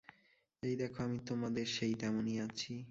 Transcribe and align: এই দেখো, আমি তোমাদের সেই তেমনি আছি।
এই 0.63 0.75
দেখো, 0.75 0.99
আমি 1.03 1.19
তোমাদের 1.27 1.65
সেই 1.67 1.93
তেমনি 1.93 2.33
আছি। 2.39 2.73